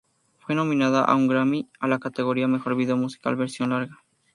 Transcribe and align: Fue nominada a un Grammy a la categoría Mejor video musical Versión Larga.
Fue 0.39 0.55
nominada 0.55 1.03
a 1.03 1.13
un 1.15 1.27
Grammy 1.27 1.69
a 1.79 1.87
la 1.87 1.99
categoría 1.99 2.47
Mejor 2.47 2.73
video 2.75 2.97
musical 2.97 3.35
Versión 3.35 3.69
Larga. 3.69 3.99